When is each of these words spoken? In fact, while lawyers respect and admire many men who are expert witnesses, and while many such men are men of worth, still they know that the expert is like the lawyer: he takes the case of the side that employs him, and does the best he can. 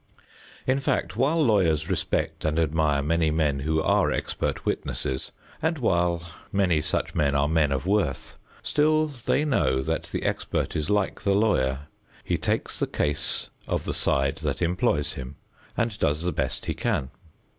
In 0.65 0.79
fact, 0.79 1.15
while 1.15 1.39
lawyers 1.45 1.87
respect 1.87 2.43
and 2.43 2.57
admire 2.57 3.03
many 3.03 3.29
men 3.29 3.59
who 3.59 3.83
are 3.83 4.11
expert 4.11 4.65
witnesses, 4.65 5.31
and 5.61 5.77
while 5.77 6.23
many 6.51 6.81
such 6.81 7.13
men 7.13 7.35
are 7.35 7.47
men 7.47 7.71
of 7.71 7.85
worth, 7.85 8.35
still 8.63 9.05
they 9.05 9.45
know 9.45 9.83
that 9.83 10.05
the 10.05 10.23
expert 10.23 10.75
is 10.75 10.89
like 10.89 11.21
the 11.21 11.35
lawyer: 11.35 11.81
he 12.23 12.35
takes 12.39 12.79
the 12.79 12.87
case 12.87 13.49
of 13.67 13.85
the 13.85 13.93
side 13.93 14.37
that 14.37 14.59
employs 14.63 15.13
him, 15.13 15.35
and 15.77 15.99
does 15.99 16.23
the 16.23 16.31
best 16.33 16.65
he 16.65 16.73
can. 16.73 17.11